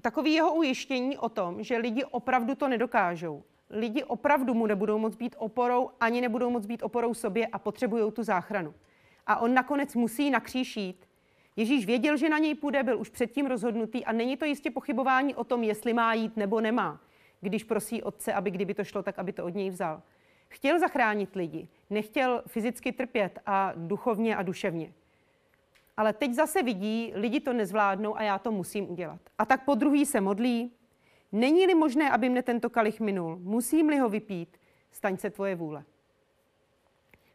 takový 0.00 0.32
jeho 0.32 0.54
ujištění 0.54 1.18
o 1.18 1.28
tom, 1.28 1.62
že 1.62 1.76
lidi 1.76 2.04
opravdu 2.04 2.54
to 2.54 2.68
nedokážou. 2.68 3.42
Lidi 3.74 4.04
opravdu 4.04 4.54
mu 4.54 4.66
nebudou 4.66 4.98
moc 4.98 5.16
být 5.16 5.36
oporou, 5.38 5.90
ani 6.00 6.20
nebudou 6.20 6.50
moc 6.50 6.66
být 6.66 6.82
oporou 6.82 7.14
sobě 7.14 7.46
a 7.46 7.58
potřebují 7.58 8.12
tu 8.12 8.22
záchranu. 8.22 8.74
A 9.26 9.36
on 9.36 9.54
nakonec 9.54 9.94
musí 9.94 10.30
na 10.30 10.40
kříž 10.40 10.76
jít. 10.76 11.08
Ježíš 11.56 11.86
věděl, 11.86 12.16
že 12.16 12.28
na 12.28 12.38
něj 12.38 12.54
půjde, 12.54 12.82
byl 12.82 13.00
už 13.00 13.08
předtím 13.08 13.46
rozhodnutý 13.46 14.04
a 14.04 14.12
není 14.12 14.36
to 14.36 14.44
jistě 14.44 14.70
pochybování 14.70 15.34
o 15.34 15.44
tom, 15.44 15.62
jestli 15.62 15.92
má 15.92 16.14
jít 16.14 16.36
nebo 16.36 16.60
nemá, 16.60 17.00
když 17.40 17.64
prosí 17.64 18.02
otce, 18.02 18.32
aby 18.32 18.50
kdyby 18.50 18.74
to 18.74 18.84
šlo, 18.84 19.02
tak 19.02 19.18
aby 19.18 19.32
to 19.32 19.44
od 19.44 19.54
něj 19.54 19.70
vzal. 19.70 20.02
Chtěl 20.48 20.78
zachránit 20.78 21.34
lidi, 21.34 21.68
nechtěl 21.90 22.42
fyzicky 22.46 22.92
trpět 22.92 23.38
a 23.46 23.72
duchovně 23.76 24.36
a 24.36 24.42
duševně. 24.42 24.92
Ale 25.96 26.12
teď 26.12 26.32
zase 26.32 26.62
vidí, 26.62 27.12
lidi 27.14 27.40
to 27.40 27.52
nezvládnou 27.52 28.16
a 28.16 28.22
já 28.22 28.38
to 28.38 28.52
musím 28.52 28.90
udělat. 28.90 29.20
A 29.38 29.44
tak 29.44 29.64
po 29.64 29.74
druhý 29.74 30.06
se 30.06 30.20
modlí, 30.20 30.72
není-li 31.34 31.74
možné, 31.74 32.10
aby 32.10 32.28
mne 32.28 32.42
tento 32.42 32.70
kalich 32.70 33.00
minul, 33.00 33.36
musím-li 33.42 33.98
ho 33.98 34.08
vypít, 34.08 34.56
staň 34.90 35.16
se 35.16 35.30
tvoje 35.30 35.54
vůle. 35.54 35.84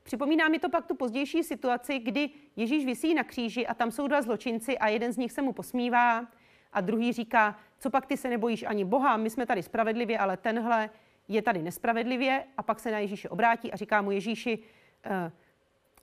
Připomíná 0.03 0.47
mi 0.47 0.59
to 0.59 0.69
pak 0.69 0.85
tu 0.85 0.95
pozdější 0.95 1.43
situaci, 1.43 1.99
kdy 1.99 2.29
Ježíš 2.55 2.85
visí 2.85 3.13
na 3.13 3.23
kříži 3.23 3.67
a 3.67 3.73
tam 3.73 3.91
jsou 3.91 4.07
dva 4.07 4.21
zločinci 4.21 4.77
a 4.77 4.87
jeden 4.87 5.13
z 5.13 5.17
nich 5.17 5.31
se 5.31 5.41
mu 5.41 5.53
posmívá 5.53 6.27
a 6.73 6.81
druhý 6.81 7.13
říká, 7.13 7.59
co 7.79 7.89
pak 7.89 8.05
ty 8.05 8.17
se 8.17 8.29
nebojíš 8.29 8.63
ani 8.63 8.85
Boha, 8.85 9.17
my 9.17 9.29
jsme 9.29 9.45
tady 9.45 9.63
spravedlivě, 9.63 10.17
ale 10.17 10.37
tenhle 10.37 10.89
je 11.27 11.41
tady 11.41 11.61
nespravedlivě. 11.61 12.43
A 12.57 12.63
pak 12.63 12.79
se 12.79 12.91
na 12.91 12.99
Ježíše 12.99 13.29
obrátí 13.29 13.71
a 13.71 13.77
říká 13.77 14.01
mu 14.01 14.11
Ježíši, 14.11 14.59
eh, 15.05 15.31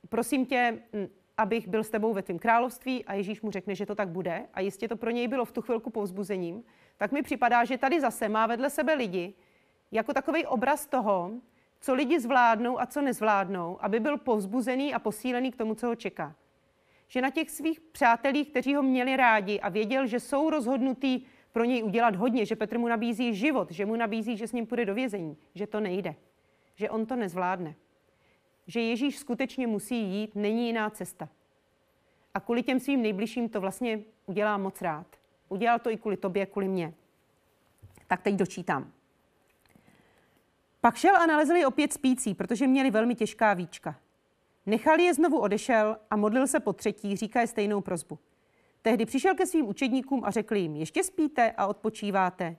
prosím 0.08 0.46
tě, 0.46 0.82
abych 1.36 1.68
byl 1.68 1.84
s 1.84 1.90
tebou 1.90 2.12
ve 2.12 2.22
tvém 2.22 2.38
království. 2.38 3.04
A 3.04 3.14
Ježíš 3.14 3.42
mu 3.42 3.50
řekne, 3.50 3.74
že 3.74 3.86
to 3.86 3.94
tak 3.94 4.08
bude. 4.08 4.46
A 4.54 4.60
jistě 4.60 4.88
to 4.88 4.96
pro 4.96 5.10
něj 5.10 5.28
bylo 5.28 5.44
v 5.44 5.52
tu 5.52 5.62
chvilku 5.62 5.90
povzbuzením, 5.90 6.64
tak 6.96 7.12
mi 7.12 7.22
připadá, 7.22 7.64
že 7.64 7.78
tady 7.78 8.00
zase 8.00 8.28
má 8.28 8.46
vedle 8.46 8.70
sebe 8.70 8.94
lidi 8.94 9.34
jako 9.92 10.14
takový 10.14 10.46
obraz 10.46 10.86
toho, 10.86 11.30
co 11.80 11.94
lidi 11.94 12.20
zvládnou 12.20 12.80
a 12.80 12.86
co 12.86 13.02
nezvládnou, 13.02 13.78
aby 13.80 14.00
byl 14.00 14.18
povzbuzený 14.18 14.94
a 14.94 14.98
posílený 14.98 15.52
k 15.52 15.56
tomu, 15.56 15.74
co 15.74 15.86
ho 15.86 15.94
čeká. 15.94 16.34
Že 17.08 17.20
na 17.20 17.30
těch 17.30 17.50
svých 17.50 17.80
přátelích, 17.80 18.50
kteří 18.50 18.74
ho 18.74 18.82
měli 18.82 19.16
rádi 19.16 19.60
a 19.60 19.68
věděl, 19.68 20.06
že 20.06 20.20
jsou 20.20 20.50
rozhodnutí 20.50 21.26
pro 21.52 21.64
něj 21.64 21.82
udělat 21.82 22.16
hodně, 22.16 22.46
že 22.46 22.56
Petr 22.56 22.78
mu 22.78 22.88
nabízí 22.88 23.34
život, 23.34 23.70
že 23.70 23.86
mu 23.86 23.96
nabízí, 23.96 24.36
že 24.36 24.48
s 24.48 24.52
ním 24.52 24.66
půjde 24.66 24.84
do 24.84 24.94
vězení, 24.94 25.36
že 25.54 25.66
to 25.66 25.80
nejde, 25.80 26.14
že 26.74 26.90
on 26.90 27.06
to 27.06 27.16
nezvládne. 27.16 27.74
Že 28.66 28.80
Ježíš 28.80 29.18
skutečně 29.18 29.66
musí 29.66 30.02
jít, 30.02 30.34
není 30.34 30.66
jiná 30.66 30.90
cesta. 30.90 31.28
A 32.34 32.40
kvůli 32.40 32.62
těm 32.62 32.80
svým 32.80 33.02
nejbližším 33.02 33.48
to 33.48 33.60
vlastně 33.60 34.00
udělá 34.26 34.58
moc 34.58 34.82
rád. 34.82 35.15
Udělal 35.48 35.78
to 35.78 35.90
i 35.90 35.96
kvůli 35.96 36.16
tobě, 36.16 36.46
kvůli 36.46 36.68
mně. 36.68 36.94
Tak 38.06 38.22
teď 38.22 38.34
dočítám. 38.34 38.92
Pak 40.80 40.96
šel 40.96 41.16
a 41.16 41.26
nalezl 41.26 41.54
je 41.54 41.66
opět 41.66 41.92
spící, 41.92 42.34
protože 42.34 42.66
měli 42.66 42.90
velmi 42.90 43.14
těžká 43.14 43.54
víčka. 43.54 43.98
Nechal 44.66 45.00
je 45.00 45.14
znovu 45.14 45.38
odešel 45.38 45.96
a 46.10 46.16
modlil 46.16 46.46
se 46.46 46.60
po 46.60 46.72
třetí, 46.72 47.16
říká 47.16 47.40
je 47.40 47.46
stejnou 47.46 47.80
prozbu. 47.80 48.18
Tehdy 48.82 49.06
přišel 49.06 49.34
ke 49.34 49.46
svým 49.46 49.68
učedníkům 49.68 50.24
a 50.24 50.30
řekl 50.30 50.56
jim, 50.56 50.76
ještě 50.76 51.04
spíte 51.04 51.52
a 51.56 51.66
odpočíváte. 51.66 52.56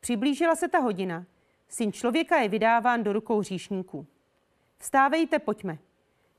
Přiblížila 0.00 0.54
se 0.54 0.68
ta 0.68 0.78
hodina. 0.78 1.24
Syn 1.68 1.92
člověka 1.92 2.38
je 2.38 2.48
vydáván 2.48 3.02
do 3.02 3.12
rukou 3.12 3.42
říšníků. 3.42 4.06
Vstávejte, 4.78 5.38
pojďme. 5.38 5.78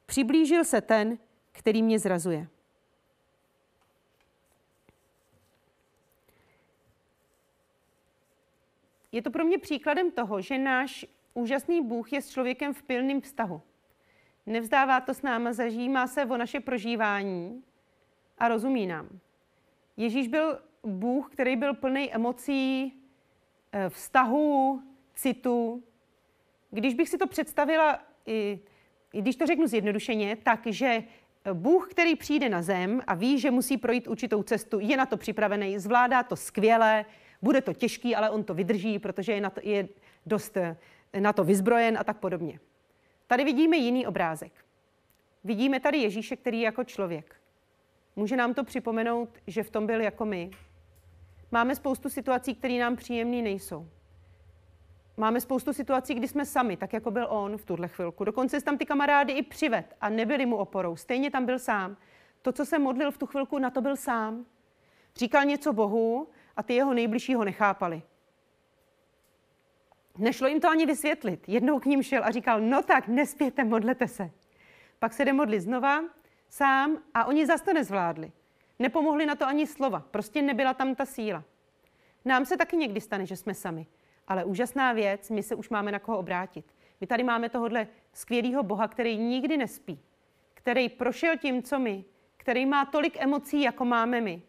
Přiblížil 0.06 0.64
se 0.64 0.82
ten, 0.82 1.18
který 1.52 1.84
mě 1.84 2.00
zrazuje. 2.00 2.48
Je 9.14 9.22
to 9.22 9.32
pro 9.32 9.46
mě 9.46 9.58
příkladem 9.58 10.12
toho, 10.12 10.42
že 10.42 10.58
náš 10.58 11.06
úžasný 11.34 11.82
Bůh 11.82 12.14
je 12.14 12.22
s 12.22 12.30
člověkem 12.30 12.74
v 12.74 12.84
pilném 12.84 13.22
vztahu. 13.22 13.62
Nevzdává 14.46 15.00
to 15.00 15.14
s 15.14 15.22
náma, 15.22 15.54
zažímá 15.54 16.08
se 16.08 16.26
o 16.26 16.38
naše 16.38 16.60
prožívání 16.60 17.64
a 18.38 18.48
rozumí 18.48 18.88
nám. 18.88 19.10
Ježíš 19.98 20.28
byl 20.28 20.60
Bůh, 20.84 21.32
který 21.32 21.56
byl 21.56 21.74
plný 21.74 22.14
emocí, 22.14 22.94
eh, 23.72 23.90
vztahu, 23.90 24.82
citu. 25.14 25.84
Když 26.72 26.94
bych 26.94 27.10
si 27.10 27.18
to 27.18 27.28
představila, 27.28 28.00
i 28.26 28.60
když 29.12 29.36
to 29.36 29.46
řeknu 29.46 29.68
zjednodušeně, 29.68 30.36
tak, 30.36 30.60
že 30.66 31.04
Bůh, 31.54 31.92
který 31.92 32.16
přijde 32.16 32.50
na 32.50 32.62
zem 32.62 33.02
a 33.08 33.16
ví, 33.16 33.40
že 33.40 33.52
musí 33.52 33.78
projít 33.78 34.08
určitou 34.08 34.44
cestu, 34.44 34.80
je 34.80 34.98
na 34.98 35.06
to 35.06 35.18
připravený, 35.18 35.80
zvládá 35.80 36.24
to 36.24 36.36
skvěle, 36.36 37.06
bude 37.44 37.62
to 37.62 37.74
těžký, 37.74 38.16
ale 38.16 38.30
on 38.30 38.44
to 38.44 38.54
vydrží, 38.54 39.00
protože 39.00 39.34
je, 39.34 39.42
na 39.42 39.50
to, 39.50 39.62
je 39.64 39.88
dost 40.26 40.58
eh, 40.58 40.78
na 41.20 41.34
to 41.34 41.44
vyzbrojen 41.44 41.98
a 42.00 42.04
tak 42.04 42.18
podobně. 42.18 42.60
Tady 43.28 43.44
vidíme 43.44 43.78
jiný 43.78 44.08
obrázek. 44.08 44.52
Vidíme 45.44 45.80
tady 45.80 45.98
Ježíše, 45.98 46.36
který 46.36 46.60
je 46.60 46.66
jako 46.66 46.84
člověk. 46.84 47.36
Může 48.16 48.36
nám 48.36 48.54
to 48.54 48.64
připomenout, 48.64 49.30
že 49.48 49.64
v 49.64 49.70
tom 49.70 49.88
byl 49.88 50.02
jako 50.02 50.26
my. 50.26 50.52
Máme 51.52 51.76
spoustu 51.76 52.10
situací, 52.10 52.56
které 52.56 52.74
nám 52.74 52.96
příjemné 52.96 53.42
nejsou. 53.42 53.88
Máme 55.18 55.42
spoustu 55.42 55.74
situací, 55.74 56.14
kdy 56.14 56.28
jsme 56.28 56.46
sami, 56.46 56.78
tak 56.78 56.94
jako 56.94 57.12
byl 57.12 57.28
on 57.30 57.58
v 57.58 57.66
tuhle 57.66 57.88
chvilku. 57.88 58.24
Dokonce 58.24 58.62
tam 58.62 58.78
ty 58.78 58.86
kamarády 58.86 59.34
i 59.34 59.44
přived 59.44 59.96
a 60.02 60.10
nebyli 60.10 60.46
mu 60.46 60.56
oporou. 60.56 60.96
Stejně 60.96 61.32
tam 61.32 61.46
byl 61.46 61.60
sám. 61.60 61.98
To, 62.42 62.52
co 62.52 62.66
se 62.66 62.80
modlil 62.80 63.12
v 63.12 63.18
tu 63.18 63.26
chvilku, 63.26 63.60
na 63.60 63.70
to 63.70 63.82
byl 63.82 63.96
sám. 63.96 64.46
Říkal 65.16 65.46
něco 65.46 65.74
Bohu 65.74 66.28
a 66.58 66.64
ty 66.64 66.74
jeho 66.74 66.94
nejbližší 66.94 67.36
ho 67.36 67.44
nechápali. 67.44 68.02
Nešlo 70.18 70.48
jim 70.48 70.60
to 70.60 70.70
ani 70.70 70.86
vysvětlit. 70.86 71.50
Jednou 71.50 71.80
k 71.80 71.86
ním 71.86 72.04
šel 72.04 72.24
a 72.24 72.32
říkal, 72.32 72.62
no 72.62 72.84
tak, 72.84 73.08
nespěte, 73.08 73.64
modlete 73.64 74.08
se. 74.08 74.32
Pak 75.00 75.14
se 75.14 75.26
jde 75.26 75.34
modlit 75.34 75.62
znova, 75.62 76.04
sám 76.50 76.98
a 77.14 77.26
oni 77.26 77.46
zase 77.46 77.64
to 77.64 77.74
nezvládli. 77.74 78.32
Nepomohli 78.80 79.26
na 79.26 79.36
to 79.36 79.46
ani 79.46 79.68
slova, 79.68 80.00
prostě 80.12 80.42
nebyla 80.42 80.74
tam 80.74 80.96
ta 80.96 81.06
síla. 81.06 81.44
Nám 82.26 82.46
se 82.46 82.58
taky 82.58 82.78
někdy 82.78 83.02
stane, 83.02 83.26
že 83.26 83.36
jsme 83.36 83.54
sami. 83.54 83.88
Ale 84.28 84.44
úžasná 84.44 84.94
věc, 84.94 85.30
my 85.30 85.44
se 85.44 85.56
už 85.56 85.70
máme 85.70 85.92
na 85.92 86.00
koho 86.00 86.18
obrátit. 86.18 86.66
My 87.02 87.08
tady 87.08 87.24
máme 87.24 87.50
tohohle 87.50 87.88
skvělého 88.14 88.64
Boha, 88.64 88.88
který 88.88 89.18
nikdy 89.18 89.58
nespí, 89.58 90.00
který 90.54 90.90
prošel 90.90 91.38
tím, 91.38 91.64
co 91.64 91.80
my, 91.80 92.06
který 92.38 92.66
má 92.66 92.86
tolik 92.86 93.18
emocí, 93.22 93.62
jako 93.62 93.86
máme 93.86 94.22
my. 94.22 94.42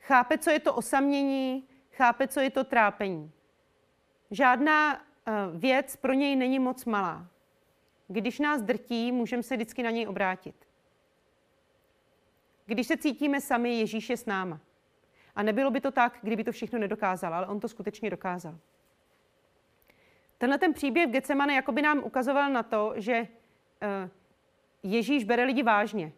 Chápe, 0.00 0.38
co 0.38 0.50
je 0.50 0.60
to 0.60 0.74
osamění, 0.74 1.68
chápe, 1.92 2.28
co 2.28 2.40
je 2.40 2.50
to 2.50 2.64
trápení. 2.64 3.32
Žádná 4.30 4.94
eh, 4.94 5.32
věc 5.54 5.96
pro 5.96 6.12
něj 6.12 6.36
není 6.36 6.58
moc 6.58 6.84
malá. 6.84 7.26
Když 8.08 8.38
nás 8.38 8.62
drtí, 8.62 9.12
můžeme 9.12 9.42
se 9.42 9.56
vždycky 9.56 9.82
na 9.82 9.90
něj 9.90 10.08
obrátit. 10.08 10.54
Když 12.66 12.86
se 12.86 12.96
cítíme 12.96 13.40
sami, 13.40 13.78
Ježíš 13.78 14.10
je 14.10 14.16
s 14.16 14.26
náma. 14.26 14.60
A 15.36 15.42
nebylo 15.42 15.70
by 15.70 15.80
to 15.80 15.90
tak, 15.90 16.18
kdyby 16.22 16.44
to 16.44 16.52
všechno 16.52 16.78
nedokázal, 16.78 17.34
ale 17.34 17.46
on 17.46 17.60
to 17.60 17.68
skutečně 17.68 18.10
dokázal. 18.10 18.58
Tenhle 20.38 20.58
ten 20.58 20.72
příběh 20.72 21.08
v 21.08 21.10
Getsemane 21.10 21.54
jakoby 21.54 21.82
nám 21.82 21.98
ukazoval 21.98 22.52
na 22.52 22.62
to, 22.62 22.92
že 22.96 23.28
eh, 23.82 24.10
Ježíš 24.82 25.24
bere 25.24 25.44
lidi 25.44 25.62
vážně. 25.62 26.12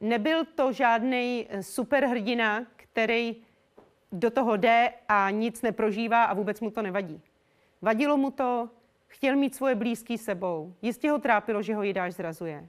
Nebyl 0.00 0.44
to 0.44 0.72
žádný 0.72 1.46
eh, 1.48 1.62
superhrdina, 1.62 2.66
který 2.76 3.36
do 4.12 4.30
toho 4.30 4.56
jde 4.56 4.92
a 5.08 5.30
nic 5.30 5.62
neprožívá 5.62 6.24
a 6.24 6.34
vůbec 6.34 6.60
mu 6.60 6.70
to 6.70 6.82
nevadí. 6.82 7.22
Vadilo 7.82 8.16
mu 8.16 8.30
to, 8.30 8.70
chtěl 9.06 9.36
mít 9.36 9.54
svoje 9.54 9.74
blízký 9.74 10.18
sebou. 10.18 10.74
Jistě 10.82 11.10
ho 11.10 11.18
trápilo, 11.18 11.62
že 11.62 11.74
ho 11.74 11.82
Jidáš 11.82 12.14
zrazuje. 12.14 12.68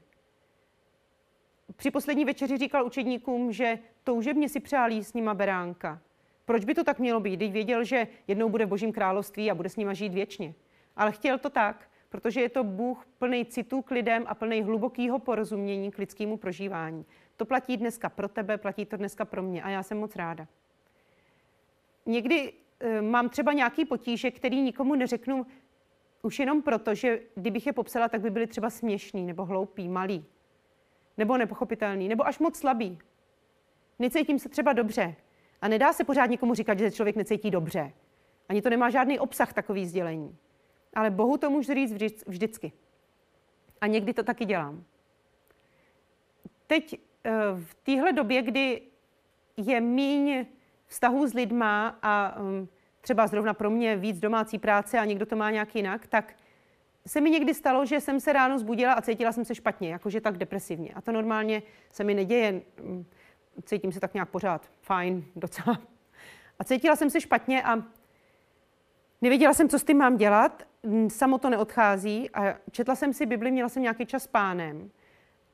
Při 1.76 1.92
poslední 1.92 2.26
večeři 2.26 2.58
říkal 2.58 2.86
učedníkům, 2.86 3.52
že 3.52 3.80
toužebně 4.04 4.50
si 4.50 4.60
přálí 4.60 5.04
s 5.04 5.14
nima 5.14 5.34
beránka. 5.34 6.02
Proč 6.46 6.66
by 6.66 6.74
to 6.76 6.84
tak 6.84 7.00
mělo 7.00 7.20
být, 7.20 7.36
když 7.36 7.52
věděl, 7.52 7.84
že 7.84 8.08
jednou 8.28 8.50
bude 8.50 8.66
v 8.66 8.70
božím 8.70 8.92
království 8.92 9.52
a 9.52 9.56
bude 9.56 9.70
s 9.70 9.76
nima 9.76 9.94
žít 9.94 10.14
věčně? 10.14 10.54
Ale 10.96 11.12
chtěl 11.12 11.40
to 11.40 11.50
tak, 11.50 11.89
protože 12.10 12.42
je 12.42 12.50
to 12.50 12.64
Bůh 12.64 13.06
plný 13.18 13.46
citů 13.46 13.82
k 13.82 13.92
lidem 13.92 14.24
a 14.28 14.36
plný 14.36 14.62
hlubokého 14.62 15.20
porozumění 15.20 15.92
k 15.92 15.98
lidskému 15.98 16.38
prožívání. 16.38 17.06
To 17.38 17.46
platí 17.46 17.78
dneska 17.78 18.10
pro 18.10 18.28
tebe, 18.28 18.58
platí 18.58 18.86
to 18.86 18.98
dneska 18.98 19.26
pro 19.26 19.44
mě 19.44 19.64
a 19.64 19.70
já 19.70 19.84
jsem 19.84 19.98
moc 20.00 20.16
ráda. 20.16 20.48
někdy 22.06 22.54
e, 22.80 23.02
mám 23.02 23.30
třeba 23.30 23.54
nějaký 23.54 23.86
potíže, 23.86 24.32
který 24.32 24.62
nikomu 24.62 24.96
neřeknu 24.96 25.46
už 26.22 26.40
jenom 26.40 26.62
proto, 26.62 26.96
že 26.96 27.20
kdybych 27.36 27.68
je 27.68 27.74
popsala, 27.74 28.08
tak 28.08 28.22
by 28.22 28.30
byly 28.30 28.48
třeba 28.48 28.70
směšný, 28.70 29.26
nebo 29.26 29.46
hloupý, 29.46 29.88
malý, 29.88 30.26
nebo 31.18 31.38
nepochopitelný, 31.38 32.08
nebo 32.08 32.28
až 32.28 32.40
moc 32.40 32.58
slabý. 32.58 33.00
Necítím 34.00 34.40
se 34.40 34.50
třeba 34.50 34.74
dobře. 34.74 35.16
A 35.62 35.68
nedá 35.68 35.94
se 35.94 36.04
pořád 36.04 36.26
nikomu 36.26 36.54
říkat, 36.54 36.80
že 36.80 36.92
se 36.92 36.96
člověk 36.96 37.16
necítí 37.16 37.52
dobře. 37.52 37.92
Ani 38.50 38.62
to 38.62 38.70
nemá 38.70 38.90
žádný 38.90 39.20
obsah 39.20 39.54
takový 39.54 39.86
sdělení. 39.86 40.38
Ale 40.94 41.10
Bohu 41.10 41.38
to 41.38 41.50
můžu 41.50 41.74
říct 41.74 42.24
vždycky. 42.28 42.72
A 43.82 43.88
někdy 43.88 44.14
to 44.14 44.24
taky 44.24 44.46
dělám. 44.46 44.84
Teď 46.68 47.00
eh, 47.24 47.32
v 47.64 47.74
téhle 47.74 48.14
době, 48.14 48.42
kdy 48.42 48.82
je 49.58 49.82
míň 49.82 50.46
vztahů 50.88 51.28
s 51.28 51.34
lidma 51.34 52.00
a 52.02 52.36
hm, 52.42 52.68
třeba 53.02 53.28
zrovna 53.28 53.54
pro 53.54 53.70
mě 53.70 53.96
víc 53.96 54.20
domácí 54.20 54.60
práce 54.60 55.00
a 55.00 55.06
někdo 55.06 55.26
to 55.26 55.36
má 55.36 55.52
nějak 55.52 55.76
jinak, 55.76 56.08
tak 56.08 56.36
se 57.08 57.22
mi 57.22 57.30
někdy 57.30 57.54
stalo, 57.54 57.86
že 57.86 58.00
jsem 58.00 58.20
se 58.20 58.34
ráno 58.34 58.60
zbudila 58.60 58.94
a 58.94 59.02
cítila 59.02 59.32
jsem 59.32 59.46
se 59.46 59.56
špatně, 59.56 59.90
jakože 59.90 60.22
tak 60.22 60.38
depresivně. 60.38 60.94
A 60.96 61.02
to 61.02 61.12
normálně 61.12 61.64
se 61.92 62.04
mi 62.04 62.14
neděje. 62.14 62.62
Hm, 62.84 63.06
cítím 63.66 63.92
se 63.92 64.00
tak 64.00 64.14
nějak 64.14 64.30
pořád 64.30 64.70
fajn, 64.82 65.26
docela. 65.36 65.82
A 66.60 66.64
cítila 66.64 66.96
jsem 66.96 67.10
se 67.10 67.22
špatně 67.22 67.64
a 67.64 67.84
nevěděla 69.22 69.54
jsem, 69.54 69.70
co 69.70 69.80
s 69.80 69.84
tím 69.84 69.98
mám 69.98 70.18
dělat. 70.18 70.64
Samo 71.08 71.38
to 71.38 71.50
neodchází 71.50 72.30
a 72.30 72.56
četla 72.72 72.96
jsem 72.96 73.14
si 73.14 73.26
Bibli, 73.26 73.52
měla 73.52 73.70
jsem 73.70 73.84
nějaký 73.84 74.06
čas 74.06 74.24
s 74.24 74.28
pánem 74.28 74.92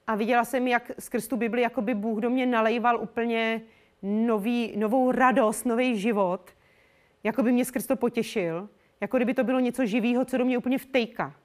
a 0.07 0.15
viděla 0.15 0.45
jsem, 0.45 0.67
jak 0.67 0.91
skrz 0.99 1.27
tu 1.27 1.37
Bibli 1.37 1.61
jako 1.61 1.81
by 1.81 1.93
Bůh 1.93 2.19
do 2.19 2.29
mě 2.29 2.45
nalejval 2.45 2.99
úplně 3.01 3.61
nový, 4.01 4.73
novou 4.77 5.11
radost, 5.11 5.65
nový 5.65 5.99
život. 5.99 6.51
Jako 7.23 7.43
by 7.43 7.51
mě 7.51 7.65
skrz 7.65 7.85
to 7.85 7.95
potěšil. 7.95 8.69
Jako 9.01 9.17
kdyby 9.17 9.33
to 9.33 9.43
bylo 9.43 9.59
něco 9.59 9.85
živého, 9.85 10.25
co 10.25 10.37
do 10.37 10.45
mě 10.45 10.57
úplně 10.57 10.77
vtejka. 10.77 11.35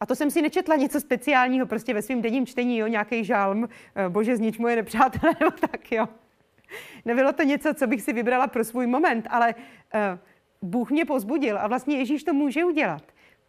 A 0.00 0.06
to 0.06 0.14
jsem 0.14 0.30
si 0.30 0.42
nečetla 0.42 0.76
něco 0.76 1.00
speciálního, 1.00 1.66
prostě 1.66 1.94
ve 1.94 2.02
svém 2.02 2.22
denním 2.22 2.46
čtení, 2.46 2.78
jo, 2.78 2.86
nějaký 2.86 3.24
žálm, 3.24 3.68
eh, 3.94 4.08
bože 4.08 4.36
znič 4.36 4.58
moje 4.58 4.76
nepřátelé, 4.76 5.32
nebo 5.40 5.50
tak, 5.50 5.92
jo. 5.92 6.08
Nebylo 7.04 7.32
to 7.32 7.42
něco, 7.42 7.74
co 7.74 7.86
bych 7.86 8.02
si 8.02 8.12
vybrala 8.12 8.46
pro 8.46 8.64
svůj 8.64 8.86
moment, 8.86 9.26
ale 9.30 9.54
uh, 9.54 10.18
Bůh 10.62 10.90
mě 10.90 11.04
pozbudil 11.04 11.58
a 11.58 11.66
vlastně 11.66 11.96
Ježíš 11.96 12.24
to 12.24 12.34
může 12.34 12.64
udělat. 12.64 13.02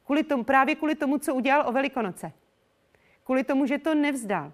Kvůli 0.06 0.24
tomu, 0.24 0.44
právě 0.44 0.76
kvůli 0.76 0.96
tomu, 0.96 1.18
co 1.18 1.36
udělal 1.36 1.70
o 1.70 1.72
Velikonoce. 1.72 2.32
Kvůli 3.24 3.44
tomu, 3.44 3.66
že 3.66 3.78
to 3.78 3.96
nevzdal. 3.96 4.52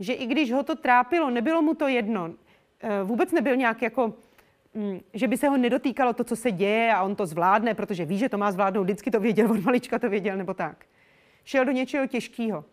Že 0.00 0.12
i 0.12 0.26
když 0.26 0.52
ho 0.52 0.62
to 0.62 0.74
trápilo, 0.74 1.30
nebylo 1.30 1.62
mu 1.62 1.74
to 1.74 1.88
jedno. 1.88 2.24
Uh, 2.24 2.32
vůbec 3.02 3.32
nebyl 3.32 3.56
nějak 3.56 3.82
jako, 3.82 4.14
um, 4.72 5.00
že 5.14 5.28
by 5.28 5.36
se 5.36 5.48
ho 5.48 5.56
nedotýkalo 5.56 6.12
to, 6.12 6.24
co 6.24 6.36
se 6.36 6.50
děje 6.50 6.94
a 6.94 7.02
on 7.02 7.16
to 7.16 7.26
zvládne, 7.26 7.74
protože 7.74 8.04
ví, 8.04 8.18
že 8.18 8.28
to 8.28 8.38
má 8.38 8.52
zvládnout. 8.52 8.82
Vždycky 8.82 9.10
to 9.10 9.20
věděl, 9.20 9.50
od 9.52 9.64
malička 9.64 9.98
to 9.98 10.08
věděl, 10.08 10.36
nebo 10.36 10.54
tak 10.54 10.86
šel 11.46 11.64
do 11.64 11.72
něčeho 11.72 12.06
těžkého. 12.06 12.64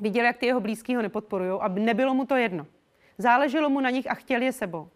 Viděl, 0.00 0.24
jak 0.24 0.36
ty 0.36 0.46
jeho 0.46 0.60
blízký 0.60 0.96
ho 0.96 1.02
nepodporují 1.02 1.60
a 1.60 1.68
nebylo 1.68 2.14
mu 2.14 2.24
to 2.24 2.36
jedno. 2.36 2.66
Záleželo 3.18 3.70
mu 3.70 3.80
na 3.80 3.90
nich 3.90 4.10
a 4.10 4.14
chtěl 4.14 4.42
je 4.42 4.52
sebou. 4.52 4.88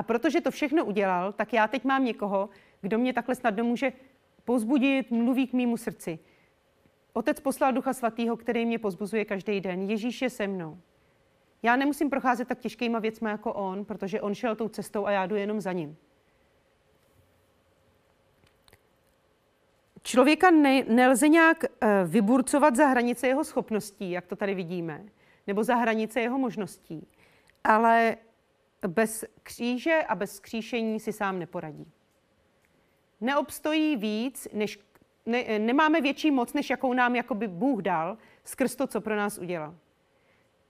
A 0.00 0.02
protože 0.02 0.40
to 0.40 0.50
všechno 0.50 0.84
udělal, 0.84 1.32
tak 1.32 1.52
já 1.52 1.68
teď 1.68 1.84
mám 1.84 2.04
někoho, 2.04 2.48
kdo 2.80 2.98
mě 2.98 3.12
takhle 3.12 3.34
snadno 3.34 3.64
může 3.64 3.92
pozbudit, 4.44 5.10
mluví 5.10 5.46
k 5.46 5.52
mýmu 5.52 5.76
srdci. 5.76 6.18
Otec 7.12 7.40
poslal 7.40 7.72
Ducha 7.72 7.92
Svatého, 7.92 8.36
který 8.36 8.66
mě 8.66 8.78
pozbuzuje 8.78 9.24
každý 9.24 9.60
den. 9.60 9.90
Ježíš 9.90 10.22
je 10.22 10.30
se 10.30 10.46
mnou. 10.46 10.78
Já 11.62 11.76
nemusím 11.76 12.10
procházet 12.10 12.48
tak 12.48 12.58
těžkýma 12.58 12.98
věcmi 12.98 13.30
jako 13.30 13.52
on, 13.52 13.84
protože 13.84 14.20
on 14.20 14.34
šel 14.34 14.56
tou 14.56 14.68
cestou 14.68 15.06
a 15.06 15.10
já 15.10 15.26
jdu 15.26 15.36
jenom 15.36 15.60
za 15.60 15.72
ním. 15.72 15.96
Člověka 20.02 20.50
ne, 20.50 20.84
nelze 20.84 21.28
nějak 21.28 21.64
uh, 21.64 21.88
vyburcovat 22.10 22.76
za 22.76 22.86
hranice 22.86 23.28
jeho 23.28 23.44
schopností, 23.44 24.10
jak 24.10 24.26
to 24.26 24.36
tady 24.36 24.54
vidíme, 24.54 25.04
nebo 25.46 25.64
za 25.64 25.74
hranice 25.74 26.20
jeho 26.20 26.38
možností, 26.38 27.06
ale 27.64 28.16
bez 28.88 29.24
kříže 29.42 30.02
a 30.08 30.14
bez 30.14 30.36
skříšení 30.36 31.00
si 31.00 31.12
sám 31.12 31.38
neporadí. 31.38 31.92
Neobstojí 33.20 33.96
víc, 33.96 34.48
než, 34.52 34.78
ne, 35.26 35.58
nemáme 35.58 36.00
větší 36.00 36.30
moc, 36.30 36.52
než 36.52 36.70
jakou 36.70 36.92
nám 36.92 37.16
jakoby 37.16 37.48
Bůh 37.48 37.82
dal 37.82 38.18
skrz 38.44 38.76
to, 38.76 38.86
co 38.86 39.00
pro 39.00 39.16
nás 39.16 39.38
udělal. 39.38 39.74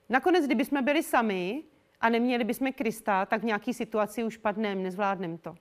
Nakonec, 0.09 0.47
kdyby 0.47 0.65
jsme 0.65 0.83
byli 0.83 1.03
sami 1.03 1.63
a 2.01 2.09
neměli 2.09 2.45
bychom 2.45 2.73
Krista, 2.73 3.27
tak 3.27 3.41
v 3.41 3.45
nějaké 3.45 3.75
situaci 3.75 4.25
už 4.25 4.37
padneme, 4.37 4.83
nezvládneme 4.83 5.39
to. 5.39 5.55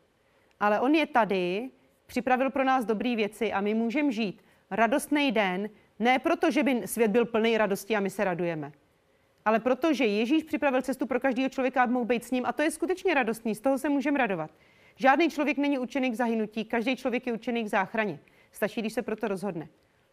Ale 0.59 0.79
on 0.79 0.95
je 0.95 1.05
tady 1.05 1.69
připravil 2.05 2.49
pro 2.49 2.63
nás 2.63 2.85
dobré 2.85 3.15
věci 3.15 3.53
a 3.53 3.62
my 3.62 3.73
můžeme 3.73 4.12
žít 4.12 4.43
radostný 4.71 5.31
den, 5.31 5.69
ne 5.99 6.19
proto, 6.19 6.51
že 6.51 6.63
by 6.63 6.88
svět 6.88 7.12
byl 7.12 7.25
plný 7.25 7.57
radosti 7.57 7.95
a 7.95 7.99
my 7.99 8.09
se 8.09 8.23
radujeme, 8.23 8.71
ale 9.45 9.60
proto, 9.60 9.93
že 9.93 10.06
Ježíš 10.06 10.43
připravil 10.43 10.82
cestu 10.82 11.06
pro 11.06 11.19
každého 11.19 11.49
člověka, 11.49 11.84
aby 11.84 11.93
mohl 11.93 12.06
být 12.06 12.23
s 12.23 12.32
ním 12.32 12.45
a 12.45 12.54
to 12.54 12.62
je 12.62 12.71
skutečně 12.71 13.13
radostný, 13.13 13.56
z 13.56 13.62
toho 13.62 13.78
se 13.78 13.89
můžeme 13.89 14.17
radovat. 14.17 14.52
Žádný 14.95 15.30
člověk 15.30 15.58
není 15.58 15.80
učený 15.80 16.12
k 16.12 16.15
zahynutí, 16.15 16.65
každý 16.65 16.95
člověk 16.95 17.28
je 17.28 17.34
učený 17.34 17.63
k 17.63 17.67
záchraně. 17.67 18.19
Stačí, 18.52 18.82
když 18.82 18.93
se 18.93 19.02
proto 19.02 19.28
rozhodne. 19.28 19.67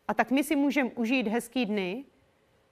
A 0.08 0.14
tak 0.14 0.30
my 0.30 0.44
si 0.44 0.56
můžeme 0.56 0.90
užít 0.90 1.28
hezký 1.28 1.66
dny, 1.66 2.04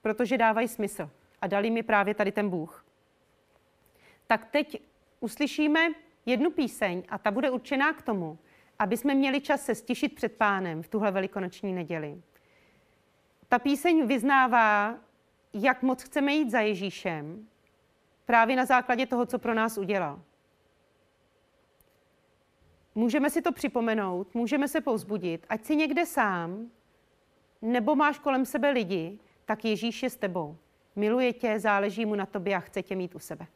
protože 0.02 0.38
dávají 0.38 0.68
smysl. 0.68 1.10
A 1.40 1.46
dali 1.46 1.70
mi 1.70 1.82
právě 1.82 2.14
tady 2.14 2.32
ten 2.32 2.50
Bůh. 2.50 2.84
Tak 4.26 4.44
teď 4.44 4.82
uslyšíme 5.20 5.80
jednu 6.26 6.50
píseň 6.50 7.02
a 7.08 7.18
ta 7.18 7.30
bude 7.30 7.50
určená 7.50 7.92
k 7.92 8.02
tomu, 8.02 8.38
aby 8.78 8.96
jsme 8.96 9.14
měli 9.14 9.40
čas 9.40 9.64
se 9.64 9.74
stišit 9.74 10.14
před 10.14 10.32
pánem 10.32 10.82
v 10.82 10.88
tuhle 10.88 11.10
velikonoční 11.10 11.72
neděli. 11.72 12.22
Ta 13.48 13.58
píseň 13.58 14.06
vyznává, 14.06 14.98
jak 15.54 15.82
moc 15.82 16.02
chceme 16.02 16.32
jít 16.32 16.50
za 16.50 16.60
Ježíšem, 16.60 17.48
právě 18.26 18.56
na 18.56 18.64
základě 18.64 19.06
toho, 19.06 19.26
co 19.26 19.38
pro 19.38 19.54
nás 19.54 19.78
udělal. 19.78 20.22
Můžeme 22.94 23.30
si 23.30 23.42
to 23.42 23.52
připomenout, 23.52 24.34
můžeme 24.34 24.68
se 24.68 24.80
povzbudit, 24.80 25.46
ať 25.48 25.64
si 25.64 25.76
někde 25.76 26.06
sám, 26.06 26.70
nebo 27.62 27.94
máš 27.94 28.18
kolem 28.18 28.46
sebe 28.46 28.70
lidi, 28.70 29.18
tak 29.44 29.64
Ježíš 29.64 30.02
je 30.02 30.10
s 30.10 30.16
tebou. 30.16 30.56
Miluje 30.96 31.32
tě, 31.32 31.60
záleží 31.60 32.06
mu 32.06 32.14
na 32.14 32.26
tobě 32.26 32.56
a 32.56 32.60
chce 32.60 32.82
tě 32.82 32.96
mít 32.96 33.14
u 33.14 33.18
sebe. 33.18 33.46